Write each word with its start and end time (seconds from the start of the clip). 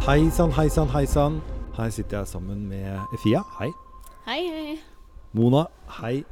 Hei 0.00 0.30
sann, 0.32 0.48
hei 0.56 0.70
sann, 0.72 0.88
hei 0.94 1.02
sann. 1.04 1.34
Her 1.76 1.90
sitter 1.92 2.22
jeg 2.22 2.28
sammen 2.30 2.62
med 2.70 3.12
Efia. 3.12 3.42
Hei. 3.58 3.68
Hei, 4.24 4.38
hei. 4.48 4.76
Mona. 5.36 5.66
Hei. 5.98 6.22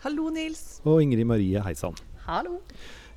Hallo, 0.00 0.30
Nils. 0.32 0.78
Og 0.88 1.02
Ingrid 1.04 1.28
Marie. 1.28 1.60
Hei 1.60 1.74
sann. 1.76 1.92
Hallo. 2.24 2.62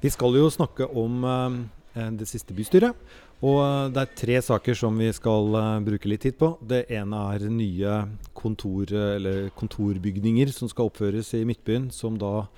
Vi 0.04 0.12
skal 0.12 0.36
jo 0.36 0.50
snakke 0.52 0.90
om 1.00 1.24
eh, 1.24 2.10
det 2.20 2.28
siste 2.28 2.52
bystyret. 2.58 3.00
Og 3.40 3.62
eh, 3.64 3.88
det 3.96 4.04
er 4.04 4.18
tre 4.20 4.40
saker 4.50 4.76
som 4.82 5.00
vi 5.00 5.08
skal 5.16 5.56
eh, 5.62 5.74
bruke 5.88 6.12
litt 6.12 6.26
tid 6.28 6.36
på. 6.42 6.58
Det 6.60 6.84
ene 6.92 7.22
er 7.32 7.48
nye 7.48 7.98
kontor, 8.36 8.92
eller 8.92 9.48
kontorbygninger 9.56 10.52
som 10.52 10.68
skal 10.70 10.92
oppføres 10.92 11.32
i 11.40 11.46
Midtbyen. 11.48 11.88
Som 11.96 12.20
da 12.20 12.50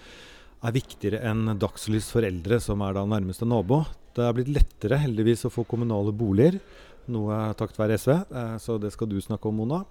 er 0.65 0.73
viktigere 0.73 1.21
enn 1.29 1.53
dagslys 1.61 2.09
for 2.15 2.25
eldre, 2.25 2.57
som 2.65 2.81
er 2.81 2.97
da 2.97 3.05
nærmeste 3.05 3.45
nabo. 3.45 3.83
Det 4.17 4.25
er 4.25 4.33
blitt 4.37 4.51
lettere 4.57 4.99
heldigvis 5.05 5.45
å 5.45 5.53
få 5.53 5.67
kommunale 5.69 6.13
boliger. 6.17 6.57
Noe 7.11 7.39
takket 7.59 7.79
være 7.81 7.97
SV, 7.99 8.13
eh, 8.31 8.53
så 8.63 8.77
det 8.79 8.93
skal 8.93 9.09
du 9.11 9.17
snakke 9.21 9.49
om, 9.49 9.57
Mona. 9.59 9.81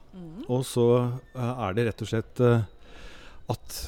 Og 0.48 0.62
så 0.64 0.86
eh, 1.02 1.64
er 1.66 1.76
det 1.76 1.88
rett 1.90 2.04
og 2.04 2.08
slett 2.08 2.40
eh, 2.40 2.62
at 3.52 3.80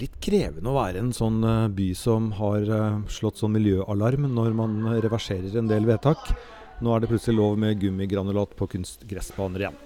litt 0.00 0.18
krevende 0.24 0.72
å 0.72 0.76
være 0.76 1.00
en 1.00 1.12
sånn 1.14 1.44
by 1.76 1.92
som 1.94 2.32
har 2.34 2.64
slått 3.12 3.38
sånn 3.38 3.52
miljøalarm 3.54 4.24
når 4.32 4.56
man 4.56 4.80
reverserer 5.04 5.54
en 5.60 5.70
del 5.70 5.86
vedtak. 5.86 6.32
Nå 6.82 6.90
er 6.90 7.04
det 7.04 7.12
plutselig 7.12 7.38
lov 7.38 7.60
med 7.60 7.78
gummigranulat 7.78 8.56
på 8.58 8.66
kunstgressbaner 8.72 9.66
igjen. 9.66 9.80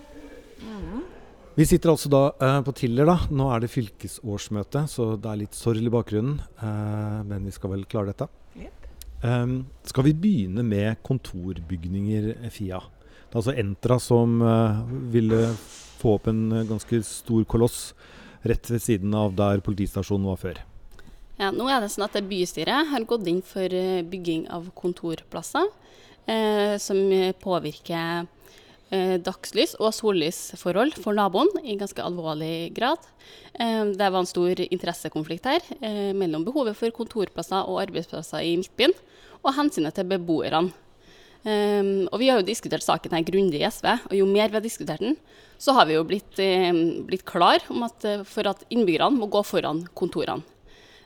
Vi 1.56 1.64
sitter 1.64 1.88
altså 1.88 2.10
da 2.12 2.18
eh, 2.36 2.58
på 2.66 2.72
Tiller, 2.76 3.08
da. 3.08 3.14
Nå 3.32 3.46
er 3.48 3.62
det 3.64 3.70
fylkesårsmøte, 3.72 4.82
så 4.92 5.14
det 5.16 5.30
er 5.30 5.38
litt 5.40 5.56
sorg 5.56 5.80
i 5.80 5.92
bakgrunnen. 5.92 6.34
Eh, 6.60 7.20
men 7.24 7.46
vi 7.48 7.54
skal 7.54 7.72
vel 7.72 7.86
klare 7.88 8.12
dette. 8.12 8.26
Um, 9.22 9.64
skal 9.88 10.04
vi 10.10 10.12
begynne 10.14 10.62
med 10.66 11.00
kontorbygninger, 11.06 12.34
Fia? 12.52 12.82
Det 13.26 13.32
er 13.32 13.40
altså 13.40 13.56
Entra 13.58 13.98
som 14.02 14.40
uh, 14.45 14.84
ville 15.12 15.40
få 15.96 16.16
opp 16.18 16.28
en 16.30 16.52
eh, 16.52 16.66
ganske 16.68 17.00
stor 17.06 17.45
koloss 17.48 17.95
rett 18.46 18.70
ved 18.70 18.82
siden 18.82 19.14
av 19.16 19.34
der 19.36 19.62
politistasjonen 19.64 20.28
var 20.28 20.40
før. 20.40 20.60
Ja, 21.36 21.50
nå 21.52 21.66
er 21.68 21.82
det 21.82 21.90
sånn 21.92 22.06
at 22.06 22.16
bystyret 22.28 22.92
har 22.92 23.08
gått 23.08 23.26
inn 23.28 23.42
for 23.45 23.73
eh, 23.73 24.04
bygging 24.06 24.46
av 24.52 24.68
kontorplasser 24.78 25.66
eh, 26.28 26.76
som 26.82 27.01
påvirker 27.42 28.28
dagslys 28.90 29.74
og 29.80 29.90
sollysforhold 29.96 30.95
for 31.02 31.16
naboen 31.16 31.51
i 31.65 31.74
ganske 31.79 32.02
alvorlig 32.02 32.70
grad. 32.76 33.02
Eh, 33.59 33.84
det 33.96 34.10
var 34.12 34.20
en 34.20 34.29
stor 34.30 34.62
interessekonflikt 34.62 35.48
her 35.51 35.65
eh, 35.80 36.12
mellom 36.15 36.45
behovet 36.46 36.79
for 36.79 36.95
kontorplasser 36.95 37.66
og 37.66 37.80
arbeidsplasser 37.82 38.46
i 38.46 38.57
Midtbyen 38.60 38.95
og 39.42 39.54
hensynet 39.59 39.96
til 39.96 40.07
beboerne. 40.10 40.74
Og 41.46 42.18
Vi 42.18 42.26
har 42.26 42.40
jo 42.40 42.46
diskutert 42.48 42.82
saken 42.82 43.12
her 43.14 43.23
grundig 43.23 43.60
i 43.60 43.68
SV, 43.70 43.87
og 44.10 44.14
jo 44.18 44.24
mer 44.26 44.48
vi 44.51 44.57
har 44.59 44.64
diskutert 44.64 44.98
den, 44.98 45.14
så 45.59 45.76
har 45.76 45.87
vi 45.87 45.95
jo 45.95 46.04
blitt, 46.04 46.38
eh, 46.38 46.73
blitt 47.07 47.24
klar 47.24 47.60
at, 47.62 48.04
eh, 48.04 48.24
for 48.24 48.48
at 48.48 48.64
innbyggerne 48.68 49.16
må 49.16 49.30
gå 49.30 49.45
foran 49.45 49.87
kontorene. 49.95 50.42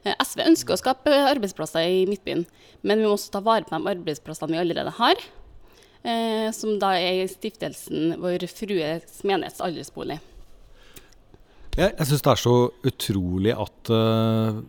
Eh, 0.05 0.15
SV 0.19 0.41
ønsker 0.47 0.75
å 0.75 0.81
skape 0.81 1.11
arbeidsplasser 1.11 1.85
i 1.85 2.07
Midtbyen, 2.07 2.47
men 2.83 2.99
vi 2.99 3.05
må 3.05 3.13
også 3.13 3.33
ta 3.33 3.41
vare 3.41 3.65
på 3.65 3.77
de 3.77 3.95
arbeidsplassene 3.95 4.51
vi 4.51 4.57
allerede 4.57 4.93
har. 4.93 5.17
Eh, 6.01 6.49
som 6.57 6.79
da 6.81 6.95
er 6.97 7.27
stiftelsen 7.29 8.17
Vår 8.23 8.47
Frues 8.49 9.21
menighets 9.29 9.61
aldersbolig. 9.61 10.17
Jeg, 11.77 11.93
jeg 11.93 12.07
syns 12.09 12.25
det 12.25 12.33
er 12.33 12.41
så 12.41 12.55
utrolig 12.89 13.53
at 13.55 13.91
uh, 13.95 14.61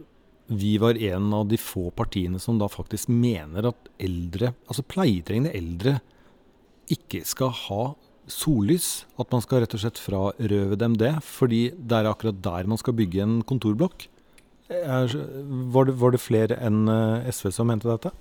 vi 0.52 0.76
var 0.82 1.00
en 1.00 1.32
av 1.34 1.48
de 1.50 1.58
få 1.60 1.88
partiene 1.96 2.40
som 2.40 2.60
da 2.60 2.68
faktisk 2.72 3.10
mener 3.10 3.72
at 3.72 3.90
eldre, 4.04 4.52
altså 4.68 4.84
pleietrengende 4.86 5.54
eldre, 5.56 5.98
ikke 6.92 7.24
skal 7.28 7.54
ha 7.56 7.84
sollys. 8.32 9.06
At 9.20 9.32
man 9.32 9.44
skal 9.44 9.64
rett 9.64 9.76
og 9.78 9.84
slett 9.84 10.02
frarøve 10.02 10.78
dem 10.80 10.98
det, 11.00 11.16
fordi 11.26 11.70
det 11.76 12.02
er 12.02 12.12
akkurat 12.12 12.44
der 12.44 12.68
man 12.70 12.80
skal 12.82 12.98
bygge 13.00 13.24
en 13.24 13.40
kontorblokk. 13.48 14.10
Er, 14.72 15.08
var, 15.72 15.88
det, 15.88 15.96
var 16.00 16.14
det 16.14 16.22
flere 16.24 16.60
enn 16.64 16.86
eh, 16.92 17.32
SV 17.32 17.50
som 17.56 17.68
mente 17.68 17.90
dette? 17.90 18.12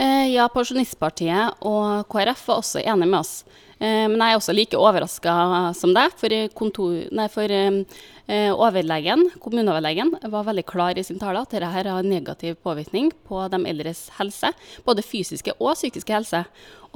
Eh, 0.00 0.30
ja, 0.32 0.46
Pensjonistpartiet 0.48 1.66
og 1.68 2.06
KrF 2.12 2.46
var 2.48 2.62
også 2.62 2.80
enige 2.80 3.10
med 3.10 3.18
oss. 3.18 3.32
Eh, 3.76 4.06
men 4.08 4.16
jeg 4.16 4.32
er 4.32 4.38
også 4.38 4.54
like 4.56 4.78
overraska 4.78 5.34
som 5.76 5.92
deg, 5.92 6.14
for, 6.16 6.36
kontor, 6.56 6.94
nei, 7.12 7.26
for 7.32 7.52
eh, 7.52 8.48
overlegen, 8.54 9.26
kommuneoverlegen 9.42 10.14
var 10.32 10.46
veldig 10.48 10.64
klar 10.68 10.96
i 10.96 11.04
sin 11.04 11.20
tale 11.20 11.42
at 11.42 11.52
dette 11.52 11.68
har 11.74 11.90
negativ 12.06 12.56
påvirkning 12.64 13.10
på 13.28 13.42
de 13.52 13.60
eldres 13.68 14.06
helse. 14.16 14.54
Både 14.86 15.04
fysiske 15.04 15.56
og 15.58 15.74
psykiske 15.76 16.16
helse. 16.16 16.44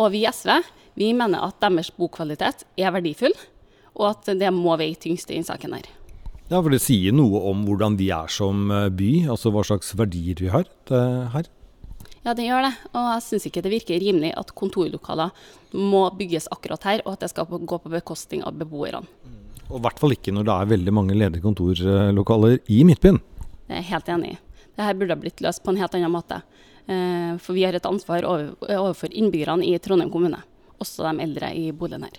Og 0.01 0.15
vi 0.15 0.25
i 0.25 0.33
SV 0.33 0.55
vi 0.97 1.13
mener 1.13 1.45
at 1.45 1.61
deres 1.61 1.91
bokvalitet 1.93 2.65
er 2.81 2.95
verdifull, 2.95 3.35
og 4.01 4.15
at 4.15 4.31
det 4.41 4.49
må 4.55 4.79
veie 4.81 4.97
tyngst 4.97 5.29
i 5.29 5.37
denne 5.37 5.49
saken 5.49 5.77
her. 5.77 5.91
Ja, 6.49 6.63
for 6.63 6.71
det 6.73 6.81
sier 6.81 7.13
noe 7.13 7.43
om 7.51 7.67
hvordan 7.67 7.99
vi 8.01 8.09
er 8.15 8.31
som 8.33 8.71
by, 8.71 9.11
altså 9.29 9.53
hva 9.53 9.67
slags 9.67 9.93
verdier 9.99 10.41
vi 10.41 10.49
har 10.55 10.65
her. 11.35 11.51
Ja, 12.27 12.33
det 12.35 12.49
gjør 12.49 12.65
det. 12.67 12.73
Og 12.91 13.05
jeg 13.07 13.23
syns 13.23 13.45
ikke 13.47 13.63
det 13.63 13.71
virker 13.71 14.01
rimelig 14.03 14.33
at 14.35 14.51
kontorlokaler 14.59 15.31
må 15.79 16.03
bygges 16.19 16.49
akkurat 16.51 16.87
her, 16.89 17.03
og 17.07 17.15
at 17.15 17.23
det 17.23 17.31
skal 17.31 17.47
gå 17.47 17.79
på 17.79 17.93
bekostning 17.93 18.43
av 18.43 18.57
beboerne. 18.59 19.07
Og 19.71 19.79
i 19.79 19.83
hvert 19.85 20.03
fall 20.03 20.15
ikke 20.15 20.35
når 20.35 20.47
det 20.49 20.57
er 20.57 20.73
veldig 20.75 20.95
mange 20.95 21.15
ledige 21.15 21.45
kontorlokaler 21.45 22.59
i 22.67 22.83
Midtbyen. 22.87 23.21
Det 23.67 23.75
er 23.75 23.83
jeg 23.83 23.91
helt 23.93 24.11
enig 24.15 24.33
i. 24.35 24.39
Dette 24.77 24.99
burde 24.99 25.15
ha 25.15 25.23
blitt 25.23 25.43
løst 25.43 25.63
på 25.63 25.73
en 25.73 25.79
helt 25.81 25.95
annen 25.95 26.13
måte. 26.13 26.41
Eh, 26.87 27.39
For 27.43 27.55
vi 27.55 27.65
har 27.67 27.79
et 27.79 27.87
ansvar 27.87 28.27
overfor 28.27 29.11
innbyggerne 29.11 29.67
i 29.67 29.79
Trondheim 29.83 30.11
kommune. 30.11 30.43
Også 30.83 31.07
de 31.07 31.23
eldre 31.23 31.55
i 31.55 31.71
boligen 31.71 32.07
her. 32.07 32.19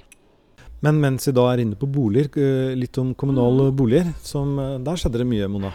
Men 0.82 1.02
mens 1.02 1.28
vi 1.28 1.34
da 1.34 1.46
er 1.52 1.64
inne 1.64 1.76
på 1.76 1.90
boliger, 1.90 2.32
eh, 2.38 2.76
litt 2.76 2.98
om 2.98 3.14
kommunale 3.14 3.72
boliger. 3.72 4.14
Som, 4.24 4.58
eh, 4.60 4.78
der 4.80 4.96
skjedde 4.96 5.20
det 5.20 5.28
mye, 5.28 5.48
Mona. 5.48 5.74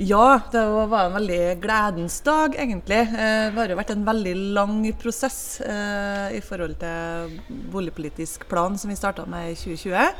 Ja, 0.00 0.40
det 0.52 0.60
var 0.88 1.04
en 1.04 1.12
veldig 1.12 1.60
gledens 1.60 2.20
dag, 2.24 2.54
egentlig. 2.56 3.00
Eh, 3.00 3.50
Det 3.52 3.58
har 3.58 3.68
jo 3.68 3.76
vært 3.76 3.90
en 3.92 4.06
veldig 4.06 4.32
lang 4.56 4.78
prosess 4.96 5.60
eh, 5.60 6.32
i 6.38 6.40
forhold 6.40 6.78
til 6.80 7.34
boligpolitisk 7.74 8.48
plan 8.48 8.78
som 8.78 8.88
vi 8.88 8.96
starta 8.96 9.26
med 9.28 9.50
i 9.52 9.54
2020. 9.54 10.14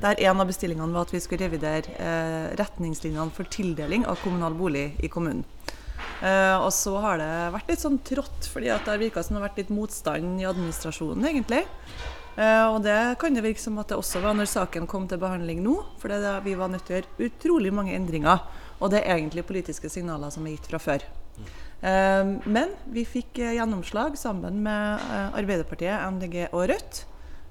Der 0.00 0.22
en 0.28 0.40
av 0.40 0.46
bestillingene 0.46 0.94
var 0.94 1.08
at 1.08 1.14
vi 1.14 1.20
skulle 1.20 1.48
revidere 1.48 1.90
eh, 1.98 2.54
retningslinjene 2.56 3.34
for 3.34 3.50
tildeling 3.50 4.06
av 4.06 4.22
kommunal 4.22 4.54
bolig 4.54 4.92
i 5.02 5.10
kommunen. 5.10 5.44
Og 6.16 6.70
så 6.72 6.94
har 7.02 7.18
det 7.20 7.32
vært 7.52 7.68
litt 7.68 7.82
sånn 7.82 7.98
trått, 8.00 8.46
fordi 8.48 8.70
det 8.70 8.88
har 8.88 9.00
virka 9.00 9.22
som 9.24 9.34
det 9.36 9.40
har 9.42 9.48
vært 9.50 9.58
litt 9.60 9.72
motstand 9.74 10.40
i 10.40 10.46
administrasjonen, 10.48 11.26
egentlig. 11.28 11.66
Eh, 12.36 12.66
og 12.68 12.82
det 12.84 13.16
kan 13.20 13.32
det 13.32 13.44
virke 13.44 13.62
som 13.62 13.78
at 13.80 13.88
det 13.88 13.96
også 13.96 14.20
var 14.20 14.36
når 14.36 14.50
saken 14.50 14.88
kom 14.90 15.06
til 15.08 15.20
behandling 15.20 15.62
nå. 15.64 15.78
For 16.00 16.12
vi 16.44 16.56
var 16.58 16.72
nødt 16.72 16.84
til 16.88 16.96
å 16.96 17.00
gjøre 17.00 17.30
utrolig 17.30 17.72
mange 17.72 17.96
endringer. 17.96 18.44
Og 18.76 18.92
det 18.92 19.02
er 19.02 19.16
egentlig 19.16 19.46
politiske 19.48 19.88
signaler 19.92 20.32
som 20.32 20.44
er 20.44 20.56
gitt 20.56 20.68
fra 20.68 20.80
før. 20.82 21.06
Eh, 21.80 22.32
men 22.44 22.76
vi 22.92 23.06
fikk 23.08 23.40
eh, 23.40 23.56
gjennomslag 23.56 24.18
sammen 24.20 24.60
med 24.66 25.10
Arbeiderpartiet, 25.32 25.96
MDG 26.12 26.48
og 26.52 26.68
Rødt. 26.72 27.04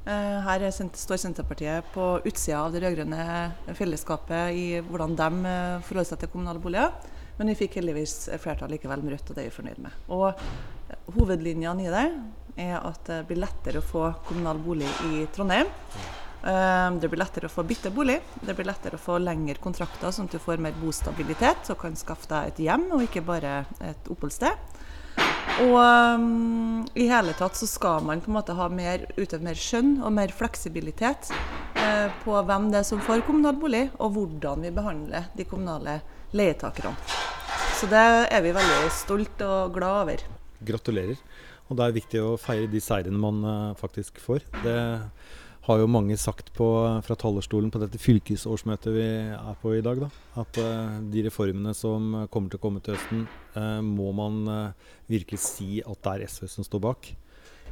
Her 0.06 0.62
er, 0.62 0.69
står 0.69 1.17
Senterpartiet 1.17 1.88
på 1.90 2.19
utsida 2.29 2.59
av 2.59 2.75
det 2.75 2.84
rød-grønne 2.84 3.73
fellesskapet 3.73 4.53
i 4.53 4.66
hvordan 4.85 5.16
de 5.17 5.53
forholder 5.88 6.09
seg 6.12 6.19
til 6.22 6.29
kommunale 6.29 6.62
boliger. 6.62 6.94
Men 7.40 7.50
vi 7.50 7.56
fikk 7.63 7.79
heldigvis 7.79 8.13
flertall 8.44 8.69
likevel 8.69 9.02
med 9.02 9.16
Rødt, 9.16 9.31
og 9.31 9.40
det 9.40 9.47
er 9.47 9.50
vi 9.50 9.56
fornøyd 9.56 9.81
med. 9.81 9.97
Og 10.13 11.16
hovedlinjene 11.17 11.88
i 11.88 11.90
det 11.90 12.06
er 12.56 12.78
at 12.80 13.08
det 13.10 13.24
blir 13.30 13.42
lettere 13.44 13.82
å 13.82 13.86
få 13.86 14.10
kommunal 14.28 14.60
bolig 14.64 14.90
i 15.12 15.26
Trondheim. 15.36 15.68
Eh, 16.46 16.92
Det 17.02 17.10
blir 17.10 17.20
lettere 17.20 17.50
å 17.50 17.54
få 17.54 17.64
bytte 17.64 17.92
bolig. 17.92 18.20
Det 18.42 18.54
blir 18.54 18.68
lettere 18.70 18.96
å 18.96 19.02
få 19.02 19.18
lengre 19.20 19.58
kontrakter, 19.62 20.12
sånn 20.12 20.30
at 20.30 20.38
du 20.38 20.40
får 20.40 20.62
mer 20.62 20.76
bostabilitet 20.82 21.70
og 21.74 21.80
kan 21.82 21.96
skaffe 21.96 22.30
deg 22.30 22.48
et 22.48 22.64
hjem, 22.68 22.92
og 22.94 23.06
ikke 23.08 23.26
bare 23.26 23.66
et 23.82 24.10
oppholdssted. 24.10 24.76
Og 25.64 25.78
um, 25.80 26.82
i 27.00 27.08
hele 27.08 27.32
tatt 27.40 27.56
så 27.56 27.68
skal 27.70 28.03
man 28.03 28.20
på 28.22 28.28
en 28.28 28.35
måte 28.35 28.56
ha 28.58 28.68
mer, 28.68 29.06
utøve 29.16 29.46
mer 29.47 29.56
skjønn 29.56 30.02
og 30.03 30.12
mer 30.18 30.34
fleksibilitet 30.35 31.32
eh, 31.79 32.12
på 32.26 32.35
hvem 32.35 32.68
det 32.74 32.82
er 32.82 32.88
som 32.88 33.00
får 33.00 33.24
kommunal 33.28 33.56
bolig, 33.62 33.88
og 33.97 34.18
hvordan 34.18 34.66
vi 34.68 34.74
behandler 34.76 35.29
de 35.38 35.47
kommunale 35.47 36.02
leietakerne. 36.35 36.96
Så 37.79 37.88
det 37.91 38.03
er 38.32 38.44
vi 38.44 38.53
veldig 38.56 38.91
stolt 38.96 39.41
og 39.47 39.74
glad 39.76 40.02
over. 40.03 40.28
Gratulerer. 40.66 41.18
Og 41.66 41.78
det 41.78 41.85
er 41.85 41.97
viktig 41.97 42.22
å 42.22 42.35
feire 42.41 42.70
de 42.70 42.82
seirene 42.84 43.20
man 43.20 43.41
eh, 43.50 43.73
faktisk 43.79 44.22
får. 44.22 44.46
Det 44.62 44.78
har 45.66 45.82
jo 45.82 45.90
mange 45.90 46.14
sagt 46.22 46.52
på, 46.53 46.67
fra 47.02 47.17
talerstolen 47.17 47.72
på 47.73 47.82
dette 47.82 47.97
fylkesårsmøtet 47.97 48.94
vi 48.94 49.08
er 49.34 49.59
på 49.64 49.73
i 49.73 49.82
dag, 49.85 50.03
da. 50.06 50.09
At 50.44 50.62
eh, 50.62 51.02
de 51.09 51.26
reformene 51.26 51.73
som 51.78 52.28
kommer 52.29 52.53
til 52.53 52.62
å 52.62 52.66
komme 52.67 52.85
til 52.85 52.97
høsten, 52.97 53.26
eh, 53.58 53.79
må 53.82 54.14
man 54.17 54.44
virkelig 55.09 55.41
si 55.41 55.70
at 55.82 56.02
det 56.06 56.16
er 56.16 56.28
SV 56.29 56.50
som 56.58 56.67
står 56.67 56.85
bak. 56.85 57.14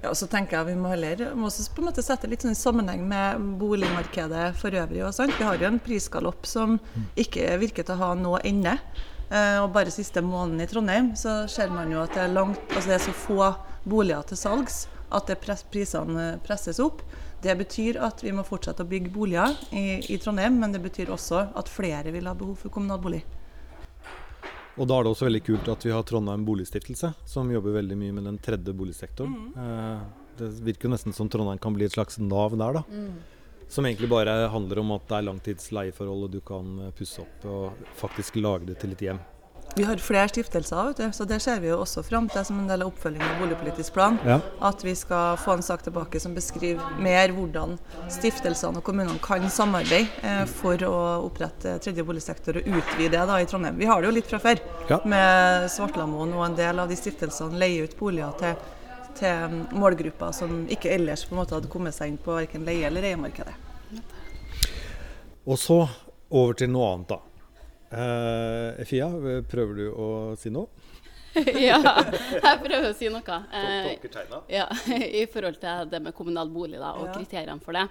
Ja, 0.04 0.10
og 0.12 0.18
så 0.19 0.28
tenker 0.28 0.57
jeg 0.57 0.74
Vi 0.74 0.81
må 0.81 0.90
heller 0.92 1.30
må 1.40 1.48
også 1.48 1.69
på 1.72 1.80
en 1.80 1.88
måte 1.88 2.04
sette 2.04 2.28
litt 2.28 2.44
sånn 2.44 2.51
i 2.51 2.60
sammenheng 2.60 3.06
med 3.07 3.45
boligmarkedet 3.62 4.50
for 4.60 4.75
øvrig. 4.75 5.00
Og 5.06 5.13
sant? 5.16 5.38
Vi 5.38 5.48
har 5.48 5.62
jo 5.62 5.69
en 5.69 5.80
prisgalopp 5.80 6.50
som 6.50 6.75
ikke 7.16 7.54
virker 7.62 7.88
til 7.88 7.95
å 7.95 8.01
ha 8.01 8.10
noe 8.19 8.42
ende. 8.44 8.75
Eh, 9.30 9.60
og 9.62 9.72
Bare 9.74 9.94
siste 9.94 10.22
måneden 10.25 10.66
i 10.66 10.68
Trondheim 10.69 11.13
så 11.19 11.44
ser 11.51 11.72
man 11.72 11.94
jo 11.94 12.01
at 12.04 12.18
det 12.18 12.25
er, 12.25 12.36
langt, 12.36 12.60
altså 12.74 12.92
det 12.92 12.98
er 12.98 13.06
så 13.06 13.16
få 13.16 13.40
boliger 13.83 14.25
til 14.30 14.39
salgs, 14.39 14.83
at 15.13 15.30
det 15.30 15.39
pres 15.44 15.63
prisene 15.69 16.33
presses 16.45 16.80
opp. 16.83 17.03
Det 17.44 17.53
betyr 17.59 18.00
at 18.01 18.24
vi 18.24 18.31
må 18.35 18.45
fortsette 18.47 18.85
å 18.85 18.89
bygge 18.89 19.12
boliger 19.13 19.56
i, 19.75 20.00
i 20.13 20.18
Trondheim, 20.21 20.57
men 20.62 20.74
det 20.75 20.81
betyr 20.83 21.12
også 21.13 21.50
at 21.59 21.71
flere 21.71 22.13
vil 22.15 22.30
ha 22.30 22.35
behov 22.38 22.62
for 22.63 22.74
kommunalbolig. 22.74 23.24
Og 24.74 24.88
da 24.89 24.97
er 24.97 25.06
det 25.06 25.12
også 25.13 25.27
veldig 25.27 25.44
kult 25.45 25.69
at 25.69 25.85
vi 25.85 25.91
har 25.94 26.06
Trondheim 26.07 26.45
Boligstiftelse, 26.47 27.12
som 27.30 27.51
jobber 27.51 27.75
veldig 27.75 27.97
mye 28.00 28.15
med 28.15 28.25
den 28.31 28.39
tredje 28.41 28.74
boligsektoren. 28.74 29.35
Mm. 29.53 29.59
Eh, 29.65 30.24
det 30.39 30.50
virker 30.65 30.88
jo 30.88 30.94
nesten 30.95 31.13
som 31.13 31.30
Trondheim 31.30 31.62
kan 31.62 31.75
bli 31.75 31.85
et 31.85 31.94
slags 31.94 32.18
Nav 32.18 32.56
der, 32.57 32.80
da. 32.80 32.83
Som 33.69 33.85
egentlig 33.85 34.09
bare 34.09 34.33
handler 34.53 34.81
om 34.81 34.95
at 34.95 35.06
det 35.09 35.19
er 35.19 35.27
langtidsleieforhold 35.27 36.25
og 36.25 36.33
du 36.33 36.39
kan 36.45 36.74
eh, 36.88 36.95
pusse 36.97 37.21
opp 37.21 37.45
og 37.50 37.85
faktisk 38.00 38.39
lage 38.41 38.71
det 38.71 38.80
til 38.81 38.95
et 38.95 39.06
hjem. 39.09 39.21
Vi 39.75 39.84
har 39.84 39.98
flere 39.98 40.30
stiftelser, 40.30 40.84
vet 40.86 40.98
du, 40.98 41.06
så 41.18 41.25
det 41.25 41.40
ser 41.42 41.58
vi 41.64 41.72
jo 41.72 41.80
også 41.81 42.04
fram 42.06 42.28
til 42.30 42.44
som 42.46 42.60
en 42.62 42.68
del 42.70 42.84
av 42.86 42.92
oppfølgingen 42.92 43.25
av 43.25 43.40
boligpolitisk 43.42 43.96
plan. 43.96 44.20
Ja. 44.22 44.36
At 44.62 44.84
vi 44.86 44.94
skal 44.94 45.40
få 45.42 45.56
en 45.58 45.66
sak 45.66 45.81
tilbake 45.88 46.22
som 46.22 46.36
beskriver 46.38 47.00
mer 47.02 47.34
hvordan 47.34 47.74
stiftelsene 48.14 48.84
og 48.84 48.86
kommunene 48.86 49.18
kan 49.24 49.50
samarbeide 49.50 50.06
eh, 50.22 50.44
for 50.60 50.86
å 50.86 50.94
opprette 51.25 51.80
tredje 51.81 52.06
boligsektor 52.06 52.62
og 52.62 52.70
utvide 52.70 53.16
det 53.16 53.25
da 53.31 53.40
i 53.42 53.50
Trondheim. 53.50 53.81
Vi 53.81 53.90
har 53.90 54.04
det 54.04 54.12
jo 54.12 54.16
litt 54.20 54.30
fra 54.30 54.44
før. 54.46 54.62
Ja. 54.92 55.02
Med 55.10 55.66
Svartlamoen 55.74 56.38
og 56.38 56.46
en 56.52 56.62
del 56.62 56.86
av 56.86 56.94
de 56.94 57.00
stiftelsene 57.02 57.58
leier 57.58 57.90
ut 57.90 57.98
boliger 57.98 58.38
til, 58.44 58.64
til 59.18 59.60
målgrupper 59.74 60.38
som 60.38 60.68
ikke 60.69 60.94
ellers 60.94 61.26
på 61.26 61.34
en 61.34 61.42
måte 61.42 61.58
hadde 61.58 61.74
kommet 61.74 61.98
seg 61.98 62.14
inn 62.14 62.22
på 62.22 62.38
verken 62.38 62.69
leie- 62.69 62.86
eller 62.94 63.10
eiemarkedet. 63.10 63.58
Og 65.50 65.58
så 65.58 65.81
over 66.30 66.62
til 66.62 66.69
noe 66.69 66.94
annet, 66.94 67.18
da. 67.18 67.32
Eh, 67.94 68.84
Fia, 68.90 69.07
prøver 69.50 69.80
du 69.80 69.86
å 69.94 70.07
si 70.40 70.51
noe? 70.54 70.68
ja, 71.57 71.80
jeg 71.81 72.60
prøver 72.62 72.92
å 72.92 72.94
si 72.98 73.10
noe. 73.10 73.38
Uh, 73.50 73.90
ja, 74.54 74.68
I 75.22 75.25
forhold 75.34 75.57
til 75.62 75.90
det 75.90 76.01
med 76.06 76.13
kommunal 76.18 76.51
bolig 76.54 76.78
da, 76.81 76.92
og 77.00 77.07
Ja. 77.10 77.16
kriteriene 77.18 77.62
for 77.63 77.74
det, 77.74 77.88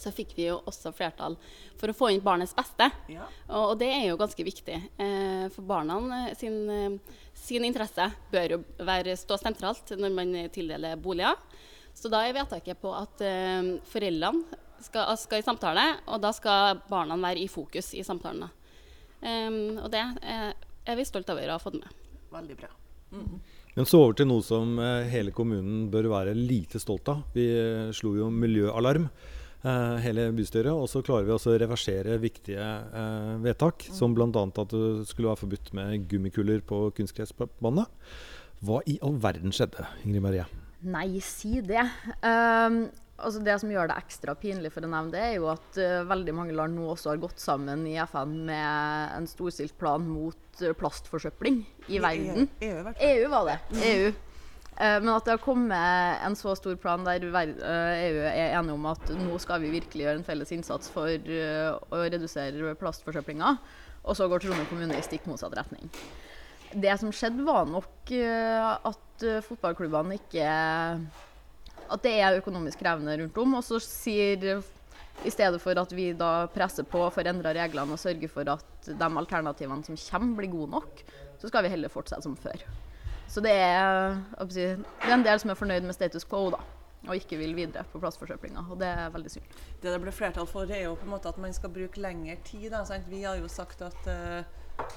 så 0.00 0.10
fikk 0.12 0.32
vi 0.36 0.46
jo 0.48 0.56
også 0.66 0.90
flertall 0.96 1.36
for 1.78 1.92
å 1.92 1.96
få 1.96 2.08
inn 2.14 2.22
barnets 2.24 2.54
beste. 2.56 2.88
Ja. 3.12 3.28
Og, 3.50 3.74
og 3.74 3.76
det 3.82 3.90
er 3.92 4.06
jo 4.08 4.16
ganske 4.20 4.46
viktig. 4.48 4.80
Uh, 4.96 5.46
for 5.54 5.62
barna 5.68 6.24
sin, 6.40 6.98
sin 7.36 7.68
interesse 7.68 8.08
bør 8.32 8.56
jo 8.56 8.60
være, 8.80 9.14
stå 9.20 9.38
sentralt 9.40 9.92
når 10.00 10.16
man 10.16 10.34
tildeler 10.52 10.96
boliger. 11.00 11.36
Så 11.94 12.10
da 12.10 12.24
er 12.26 12.34
vedtaket 12.34 12.80
på 12.82 12.90
at 12.90 13.20
eh, 13.22 13.68
foreldrene 13.86 14.56
skal, 14.82 15.12
skal 15.14 15.38
i 15.38 15.44
samtale, 15.46 15.84
og 16.10 16.18
da 16.24 16.32
skal 16.34 16.80
barna 16.90 17.14
være 17.22 17.44
i 17.44 17.46
fokus 17.46 17.92
i 17.94 18.02
samtalen. 18.02 18.48
da. 18.48 18.63
Em, 19.24 19.78
og 19.80 19.90
det 19.92 20.02
eh, 20.22 20.50
er 20.84 20.98
vi 20.98 21.06
stolt 21.08 21.30
over 21.32 21.48
å 21.48 21.58
ha 21.58 21.62
fått 21.62 21.78
med. 21.80 22.00
Veldig 22.34 22.56
bra. 22.58 22.70
Men 23.74 23.88
så 23.88 24.00
over 24.04 24.16
til 24.18 24.28
noe 24.30 24.44
som 24.46 24.76
eh, 24.82 25.08
hele 25.10 25.32
kommunen 25.34 25.88
bør 25.90 26.10
være 26.12 26.34
lite 26.36 26.80
stolt 26.82 27.08
av. 27.10 27.24
Vi 27.34 27.46
eh, 27.46 27.90
slo 27.96 28.14
jo 28.18 28.28
miljøalarm, 28.30 29.08
eh, 29.64 29.96
hele 30.04 30.28
bystyret. 30.36 30.70
Og 30.74 30.86
så 30.90 31.02
klarer 31.06 31.26
vi 31.26 31.34
også 31.34 31.54
å 31.54 31.60
reversere 31.62 32.20
viktige 32.22 32.62
eh, 32.62 33.32
vedtak, 33.44 33.86
som 33.94 34.14
bl.a. 34.14 34.28
at 34.30 34.74
det 34.74 35.08
skulle 35.10 35.32
være 35.32 35.42
forbudt 35.42 35.72
med 35.78 36.06
gummikuller 36.10 36.62
på 36.66 36.86
kunstgressbane. 36.98 37.88
Hva 38.64 38.84
i 38.88 38.98
all 39.04 39.18
verden 39.20 39.52
skjedde, 39.54 39.88
Ingrid 40.04 40.24
Marie? 40.24 40.46
Nei, 40.84 41.18
si 41.24 41.58
det. 41.64 41.82
Ehm, 42.22 42.84
altså 43.16 43.40
det 43.44 43.56
som 43.62 43.70
gjør 43.70 43.90
det 43.90 43.96
ekstra 44.02 44.34
pinlig 44.38 44.72
for 44.74 44.86
å 44.86 44.90
nevne 44.90 45.14
det, 45.14 45.22
er 45.22 45.34
jo 45.38 45.48
at 45.52 45.78
uh, 45.80 46.02
veldig 46.10 46.34
mange 46.36 46.56
land 46.56 46.76
nå 46.78 46.88
også 46.92 47.12
har 47.12 47.22
gått 47.22 47.42
sammen 47.42 47.86
i 47.88 47.96
FN 48.02 48.36
med 48.48 49.16
en 49.18 49.28
storstilt 49.30 49.76
plan 49.80 50.02
mot 50.02 50.62
eh, 50.62 50.74
plastforsøpling 50.76 51.62
i 51.88 52.00
verden. 52.02 52.48
EU, 52.60 52.80
EU. 52.82 52.94
EU 53.08 53.28
var 53.32 53.50
det. 53.52 53.58
EU. 53.90 54.12
Uh, 54.74 54.98
men 54.98 55.12
at 55.14 55.28
det 55.28 55.36
har 55.36 55.44
kommet 55.44 56.26
en 56.26 56.34
så 56.38 56.56
stor 56.58 56.74
plan 56.82 57.06
der 57.06 57.22
eh, 57.30 58.04
EU 58.08 58.20
er 58.26 58.58
enige 58.58 58.74
om 58.74 58.90
at 58.90 59.14
nå 59.20 59.38
skal 59.42 59.62
vi 59.62 59.74
virkelig 59.76 60.08
gjøre 60.08 60.20
en 60.20 60.26
felles 60.26 60.54
innsats 60.56 60.90
for 60.90 61.10
eh, 61.14 61.70
å 61.70 62.04
redusere 62.08 62.74
plastforsøplinga, 62.80 63.56
og 64.04 64.18
så 64.18 64.26
går 64.28 64.42
Trondheim 64.42 64.68
kommune 64.68 64.98
i 64.98 65.06
stikk 65.06 65.30
motsatt 65.30 65.54
retning. 65.56 65.86
Det 66.74 66.96
som 66.98 67.12
skjedde, 67.14 67.44
var 67.46 67.68
nok 67.70 68.10
eh, 68.10 68.72
at 68.90 69.22
eh, 69.22 69.42
fotballklubbene 69.46 70.18
ikke 70.18 70.48
At 71.92 72.04
det 72.04 72.14
er 72.20 72.38
økonomisk 72.38 72.80
krevende 72.80 73.16
rundt 73.20 73.38
om. 73.42 73.58
Og 73.58 73.66
så 73.66 73.80
sier 73.82 74.62
i 75.22 75.30
stedet 75.30 75.60
for 75.62 75.78
at 75.78 75.92
vi 75.94 76.12
da 76.16 76.46
presser 76.52 76.86
på 76.88 77.04
for 77.14 77.22
å 77.22 77.30
endre 77.30 77.54
reglene 77.54 77.94
og 77.94 78.00
sørge 78.00 78.28
for 78.30 78.48
at 78.50 78.88
de 78.88 79.10
alternativene 79.10 79.86
som 79.86 79.98
kommer, 79.98 80.40
blir 80.40 80.52
gode 80.52 80.72
nok, 80.74 81.04
så 81.40 81.50
skal 81.50 81.64
vi 81.64 81.74
heller 81.74 81.92
fortsette 81.92 82.26
som 82.26 82.36
før. 82.36 82.64
Så 83.30 83.42
det 83.44 83.54
er, 83.56 84.18
si, 84.52 84.66
det 84.76 85.08
er 85.08 85.16
en 85.16 85.26
del 85.26 85.40
som 85.40 85.52
er 85.52 85.58
fornøyd 85.58 85.86
med 85.86 85.96
status 85.96 86.26
quo, 86.28 86.48
da. 86.54 86.60
Og 87.04 87.18
ikke 87.18 87.36
vil 87.36 87.52
videre 87.56 87.84
på 87.92 88.00
plastforsøplinga. 88.00 88.62
Og 88.72 88.78
det 88.80 88.88
er 88.88 89.10
veldig 89.12 89.32
synd. 89.34 89.56
Det 89.82 89.92
det 89.92 90.00
ble 90.00 90.12
flertall 90.14 90.46
for, 90.48 90.70
er 90.70 90.86
jo 90.86 90.94
på 90.96 91.04
en 91.04 91.12
måte 91.12 91.28
at 91.28 91.40
man 91.40 91.52
skal 91.52 91.72
bruke 91.72 92.00
lengre 92.00 92.38
tid. 92.48 92.70
Da? 92.72 92.84
Vi 93.08 93.24
har 93.26 93.36
jo 93.36 93.48
sagt 93.52 93.82
at, 93.84 94.08
uh, 94.08 94.40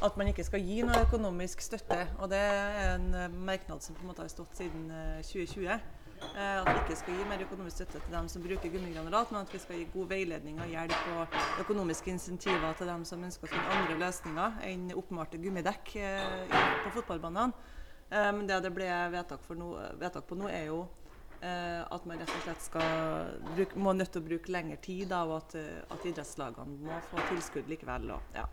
at 0.06 0.20
man 0.20 0.32
ikke 0.32 0.46
skal 0.48 0.64
gi 0.64 0.80
noe 0.88 1.04
økonomisk 1.04 1.66
støtte. 1.66 2.00
Og 2.22 2.32
det 2.32 2.40
er 2.40 2.94
en 2.94 3.10
eh, 3.14 3.28
merknad 3.50 3.84
som 3.84 3.96
på 3.96 4.06
en 4.06 4.12
måte 4.14 4.24
har 4.24 4.32
stått 4.32 4.56
siden 4.56 4.88
uh, 4.88 5.20
2020. 5.20 5.82
Eh, 6.18 6.62
at 6.62 6.68
vi 6.68 6.80
ikke 6.82 6.96
skal 6.98 7.18
gi 7.18 7.26
mer 7.30 7.42
økonomisk 7.46 7.78
støtte 7.78 8.00
til 8.02 8.14
dem 8.14 8.28
som 8.32 8.44
bruker 8.44 8.72
gummigranulat, 8.74 9.32
men 9.34 9.44
at 9.44 9.54
vi 9.54 9.60
skal 9.62 9.80
gi 9.80 9.88
god 9.94 10.08
veiledning 10.10 10.60
og 10.64 10.72
hjelp 10.72 11.10
og 11.14 11.36
økonomiske 11.64 12.10
insentiver 12.14 12.78
til 12.78 12.90
dem 12.90 13.04
som 13.10 13.26
ønsker 13.28 13.46
å 13.46 13.52
finne 13.52 13.76
andre 13.78 13.98
løsninger 14.02 14.62
enn 14.70 14.88
oppmalte 14.98 15.42
gummidekk 15.42 15.96
eh, 16.02 16.56
på 16.86 16.94
fotballbanene. 16.98 17.54
Eh, 18.10 18.32
Men 18.34 18.48
det 18.50 18.62
det 18.66 18.74
ble 18.74 18.90
vedtak, 19.14 19.46
nå, 19.58 19.72
vedtak 20.02 20.26
på 20.30 20.40
nå, 20.40 20.50
er 20.50 20.72
jo 20.72 20.88
at 21.38 22.06
man 22.10 22.18
rett 22.18 22.32
og 22.34 22.40
slett 22.42 22.64
skal 22.66 23.28
bruke, 23.52 23.78
må 23.78 23.92
nødt 23.94 24.10
til 24.10 24.24
å 24.24 24.26
bruke 24.26 24.50
lengre 24.50 24.80
tid, 24.82 25.04
da, 25.12 25.20
og 25.22 25.36
at, 25.38 25.54
at 25.94 26.08
idrettslagene 26.10 26.80
må 26.82 26.98
få 27.12 27.22
tilskudd 27.30 27.70
likevel. 27.70 28.08
Og, 28.16 28.32
ja. 28.34 28.48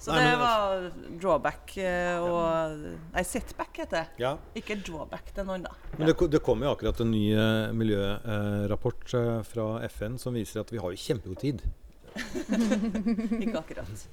Så 0.00 0.14
Nei, 0.14 0.22
det 0.24 0.36
var 0.40 0.84
drawback 1.20 1.74
eh, 1.76 2.22
og 2.24 2.84
Nei, 3.12 3.24
setback 3.28 3.82
heter 3.82 3.98
det. 3.98 4.22
Ja. 4.22 4.30
Ikke 4.56 4.78
drawback, 4.80 5.28
det 5.36 5.44
er 5.44 5.64
da. 5.66 5.74
Men 5.98 6.08
det, 6.08 6.14
det 6.32 6.40
kom 6.46 6.64
jo 6.64 6.70
akkurat 6.72 7.02
en 7.04 7.10
ny 7.12 7.26
eh, 7.34 7.72
miljørapport 7.76 9.12
eh, 9.18 9.28
fra 9.44 9.66
FN 9.92 10.16
som 10.22 10.38
viser 10.38 10.62
at 10.62 10.72
vi 10.72 10.80
har 10.80 10.94
jo 10.94 11.02
kjempegod 11.04 11.42
tid. 11.42 11.60
Ikke 13.44 13.60
akkurat. 13.60 14.06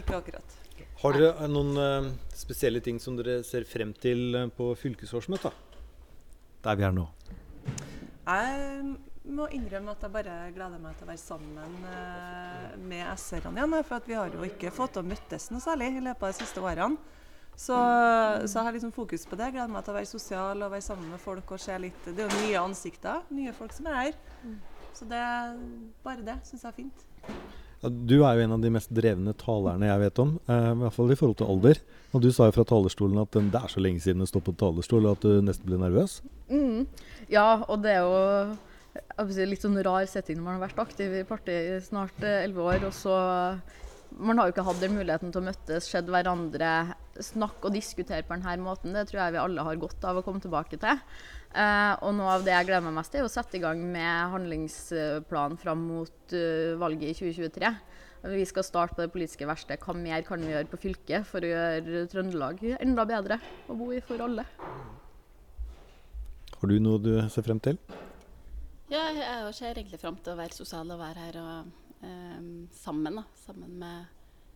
Ikke 0.00 0.16
akkurat. 0.16 0.56
Har 1.02 1.16
dere 1.16 1.50
noen 1.52 2.16
spesielle 2.32 2.80
ting 2.84 2.96
som 3.00 3.18
dere 3.20 3.42
ser 3.44 3.68
frem 3.68 3.92
til 4.00 4.32
på 4.56 4.70
fylkesårsmøtet? 4.80 5.52
Der 6.64 6.80
vi 6.80 6.88
er 6.88 6.96
nå. 6.96 7.04
Jeg 8.26 8.96
må 9.32 9.48
innrømme 9.54 9.92
at 9.92 10.04
jeg 10.04 10.14
bare 10.14 10.36
gleder 10.54 10.80
meg 10.82 10.96
til 10.96 11.06
å 11.06 11.10
være 11.10 11.22
sammen 11.22 11.76
eh, 11.90 12.76
med 12.78 13.04
SR-ene 13.16 13.58
igjen. 13.58 13.76
For 13.86 13.98
at 13.98 14.08
vi 14.08 14.16
har 14.18 14.32
jo 14.34 14.46
ikke 14.46 14.72
fått 14.74 14.96
til 14.96 15.04
å 15.04 15.10
møttes 15.10 15.50
noe 15.52 15.64
særlig 15.64 15.92
i 15.96 16.04
løpet 16.04 16.28
av 16.28 16.34
de 16.34 16.40
siste 16.44 16.62
årene. 16.62 17.14
Så, 17.56 17.72
så 17.72 18.58
jeg 18.58 18.64
har 18.66 18.74
liksom 18.76 18.92
fokus 18.92 19.24
på 19.24 19.36
det. 19.38 19.48
Jeg 19.48 19.56
gleder 19.56 19.72
meg 19.72 19.84
til 19.84 19.94
å 19.94 19.96
være 19.96 20.10
sosial 20.10 20.60
og 20.60 20.72
være 20.74 20.84
sammen 20.84 21.08
med 21.14 21.22
folk 21.22 21.54
og 21.56 21.62
se 21.62 21.76
litt 21.80 22.08
Det 22.10 22.20
er 22.20 22.26
jo 22.28 22.42
nye 22.42 22.64
ansikter, 22.66 23.22
nye 23.32 23.54
folk 23.56 23.72
som 23.72 23.88
er 23.88 24.00
her. 24.02 24.18
Så 24.96 25.08
det, 25.08 25.22
bare 26.04 26.24
det 26.24 26.36
syns 26.44 26.66
jeg 26.66 26.68
er 26.68 26.76
fint. 26.76 27.06
Ja, 27.80 27.88
Du 27.88 28.14
er 28.24 28.36
jo 28.36 28.44
en 28.44 28.54
av 28.56 28.62
de 28.62 28.72
mest 28.72 28.92
drevne 28.92 29.32
talerne 29.40 29.88
jeg 29.88 30.04
vet 30.04 30.20
om, 30.22 30.36
eh, 30.48 30.68
i 30.72 30.78
hvert 30.82 30.96
fall 30.96 31.12
i 31.12 31.18
forhold 31.18 31.40
til 31.40 31.50
alder. 31.52 31.80
Og 32.12 32.22
du 32.24 32.30
sa 32.32 32.48
jo 32.48 32.56
fra 32.56 32.64
talerstolen 32.68 33.20
at 33.24 33.36
det 33.36 33.60
er 33.60 33.72
så 33.72 33.82
lenge 33.82 34.04
siden 34.04 34.24
du 34.24 34.28
står 34.28 34.44
på 34.46 34.56
talerstol 34.60 35.08
og 35.08 35.18
at 35.18 35.26
du 35.26 35.44
nesten 35.44 35.68
ble 35.68 35.80
nervøs. 35.80 36.20
Mm. 36.52 36.86
Ja, 37.32 37.64
og 37.66 37.82
det 37.84 37.96
er 37.96 38.04
jo 38.04 38.56
litt 39.46 39.64
sånn 39.64 39.78
rar 39.84 40.06
setting 40.10 40.38
når 40.38 40.46
man 40.46 40.58
har 40.58 40.68
vært 40.68 40.84
aktiv 40.86 41.14
i 41.18 41.26
partiet 41.26 41.72
i 41.76 41.84
snart 41.84 42.22
eh, 42.22 42.44
elleve 42.44 42.64
år. 42.64 42.86
og 42.88 42.94
så 42.94 43.16
Man 44.16 44.38
har 44.38 44.48
jo 44.48 44.54
ikke 44.54 44.66
hatt 44.66 44.80
den 44.80 44.94
muligheten 44.96 45.32
til 45.32 45.42
å 45.42 45.46
møtes, 45.48 45.88
sett 45.90 46.06
hverandre, 46.08 46.94
snakke 47.20 47.68
og 47.68 47.74
diskutere 47.74 48.24
på 48.24 48.36
denne 48.36 48.62
måten. 48.64 48.94
Det 48.94 49.08
tror 49.10 49.24
jeg 49.24 49.34
vi 49.34 49.42
alle 49.42 49.66
har 49.66 49.82
godt 49.82 50.04
av 50.06 50.20
å 50.20 50.24
komme 50.24 50.40
tilbake 50.40 50.78
til. 50.80 51.02
Eh, 51.56 51.92
og 52.04 52.14
noe 52.16 52.36
av 52.36 52.46
det 52.46 52.54
jeg 52.54 52.68
gleder 52.68 52.86
meg 52.86 52.96
mest 52.98 53.12
til, 53.12 53.24
er 53.24 53.28
å 53.28 53.32
sette 53.32 53.58
i 53.58 53.62
gang 53.62 53.80
med 53.80 54.32
handlingsplanen 54.34 55.60
fram 55.60 55.86
mot 55.88 56.34
uh, 56.36 56.74
valget 56.80 57.12
i 57.12 57.16
2023. 57.16 57.70
Vi 58.26 58.44
skal 58.48 58.64
starte 58.66 58.96
på 58.96 59.04
det 59.04 59.12
politiske 59.14 59.46
verkstedet. 59.46 59.84
Hva 59.84 59.94
mer 59.96 60.24
kan 60.26 60.42
vi 60.42 60.50
gjøre 60.50 60.68
på 60.70 60.80
fylket 60.82 61.28
for 61.28 61.44
å 61.44 61.50
gjøre 61.50 62.06
Trøndelag 62.10 62.62
enda 62.80 63.06
bedre 63.08 63.38
å 63.70 63.76
bo 63.78 63.92
i 63.94 64.02
for 64.04 64.22
alle? 64.24 64.46
Har 66.56 66.72
du 66.72 66.78
noe 66.80 67.00
du 67.02 67.12
ser 67.30 67.44
frem 67.46 67.60
til? 67.62 67.78
Ja, 68.90 69.00
jeg 69.10 69.54
ser 69.58 69.74
egentlig 69.80 69.98
fram 70.02 70.16
til 70.22 70.34
å 70.34 70.38
være 70.38 70.54
sosial 70.54 70.90
og 70.94 71.00
være 71.00 71.24
her 71.26 71.38
og, 71.42 71.72
um, 72.06 72.68
sammen, 72.76 73.16
da. 73.18 73.24
Sammen 73.42 73.72
med, 73.80 74.04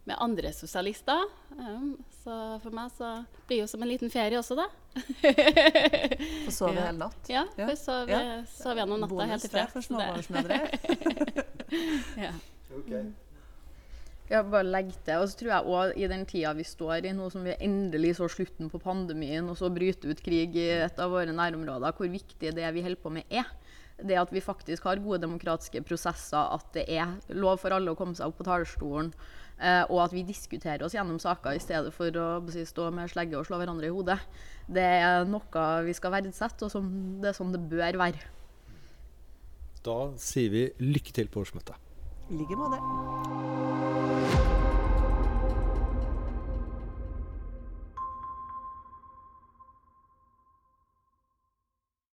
med 0.07 0.17
andre 0.23 0.53
sosialister. 0.55 1.25
Um, 1.59 1.97
så 2.23 2.37
for 2.63 2.71
meg 2.77 2.93
så 2.95 3.09
blir 3.49 3.57
det 3.59 3.63
jo 3.65 3.71
som 3.73 3.83
en 3.83 3.91
liten 3.91 4.13
ferie 4.13 4.39
også, 4.39 4.55
da. 4.61 4.69
Få 6.47 6.55
sove 6.55 6.77
Ja. 6.77 6.85
hele 6.87 6.99
natt. 7.01 7.31
Ja, 7.33 7.45
Ja. 7.59 7.67
for 7.73 7.77
så 7.81 7.97
Ja. 8.11 8.21
sove 8.47 8.79
gjennom 8.85 9.01
natta 9.03 9.15
Bonus 9.15 9.35
helt 9.35 9.45
i 9.45 9.49
fred. 9.57 9.69
for 9.75 9.81
småbarnsmødre. 9.89 10.61
Ja. 12.25 12.33
Ja, 14.31 14.45
bare 14.47 14.63
legge 14.63 14.95
til. 15.05 15.17
Og 15.19 15.27
så 15.29 15.35
tror 15.41 15.51
jeg 15.51 15.67
òg 15.75 15.97
i 15.99 16.07
den 16.11 16.23
tida 16.27 16.53
vi 16.55 16.63
står 16.67 17.05
i, 17.09 17.13
nå 17.15 17.27
som 17.33 17.43
vi 17.43 17.57
endelig 17.67 18.13
så 18.21 18.29
slutten 18.31 18.71
på 18.71 18.79
pandemien, 18.79 19.49
og 19.51 19.57
så 19.59 19.67
bryter 19.75 20.11
ut 20.13 20.23
krig 20.23 20.55
i 20.55 20.69
et 20.85 20.99
av 21.03 21.11
våre 21.11 21.35
nærområder, 21.35 21.91
hvor 21.99 22.07
viktig 22.13 22.53
det 22.55 22.69
vi 22.77 22.83
holder 22.87 23.03
på 23.03 23.11
med 23.11 23.25
er. 23.31 23.51
Det 24.07 24.16
at 24.19 24.33
vi 24.33 24.42
faktisk 24.45 24.87
har 24.88 25.02
gode 25.02 25.21
demokratiske 25.25 25.83
prosesser, 25.87 26.54
at 26.57 26.66
det 26.76 26.87
er 26.88 27.16
lov 27.37 27.61
for 27.62 27.75
alle 27.76 27.92
å 27.92 27.99
komme 27.99 28.16
seg 28.19 28.30
opp 28.30 28.40
på 28.40 28.47
talerstolen, 28.49 29.12
eh, 29.59 29.83
og 29.88 30.04
at 30.07 30.16
vi 30.16 30.25
diskuterer 30.26 30.85
oss 30.87 30.97
gjennom 30.97 31.21
saker 31.23 31.57
i 31.57 31.62
stedet 31.62 31.92
for 31.97 32.16
å 32.16 32.28
si, 32.52 32.64
stå 32.69 32.90
med 32.95 33.12
slegge 33.12 33.38
og 33.38 33.49
slå 33.49 33.61
hverandre 33.61 33.90
i 33.90 33.95
hodet. 33.95 34.19
Det 34.71 34.87
er 35.00 35.25
noe 35.28 35.66
vi 35.87 35.97
skal 35.97 36.14
verdsette, 36.16 36.66
og 36.66 36.73
som, 36.73 36.90
det 37.21 37.33
er 37.33 37.40
sånn 37.40 37.54
det 37.57 37.64
bør 37.73 38.00
være. 38.07 38.28
Da 39.85 39.99
sier 40.21 40.52
vi 40.52 40.66
lykke 40.85 41.16
til 41.16 41.33
på 41.33 41.45
årsmøtet. 41.45 41.76
I 42.30 42.42
like 42.42 42.57
måte. 42.57 43.70